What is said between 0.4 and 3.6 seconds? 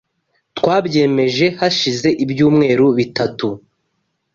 Twabyemeje hashize ibyumweru bitatu.